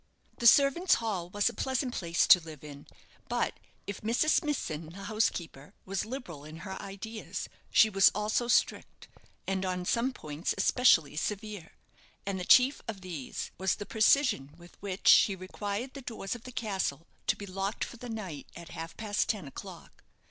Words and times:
The 0.39 0.47
servants' 0.47 0.95
hall 0.95 1.29
was 1.29 1.47
a 1.47 1.53
pleasant 1.53 1.93
place 1.93 2.25
to 2.25 2.39
live 2.39 2.63
in, 2.63 2.87
but 3.29 3.59
if 3.85 4.01
Mrs. 4.01 4.29
Smithson, 4.31 4.89
the 4.89 5.03
housekeeper, 5.03 5.75
was 5.85 6.05
liberal 6.05 6.43
in 6.43 6.57
her 6.65 6.81
ideas 6.81 7.47
she 7.69 7.87
was 7.87 8.09
also 8.15 8.47
strict, 8.47 9.07
and 9.45 9.63
on 9.63 9.85
some 9.85 10.11
points 10.11 10.55
especially 10.57 11.15
severe; 11.15 11.73
and 12.25 12.39
the 12.39 12.45
chief 12.45 12.81
of 12.87 13.01
these 13.01 13.51
was 13.59 13.75
the 13.75 13.85
precision 13.85 14.55
with 14.57 14.75
which 14.81 15.07
she 15.07 15.35
required 15.35 15.93
the 15.93 16.01
doors 16.01 16.33
of 16.33 16.45
the 16.45 16.51
castle 16.51 17.05
to 17.27 17.35
be 17.35 17.45
locked 17.45 17.83
for 17.83 17.97
the 17.97 18.09
night 18.09 18.47
at 18.55 18.69
half 18.69 18.97
past 18.97 19.29
ten 19.29 19.47
o'clock. 19.47 20.03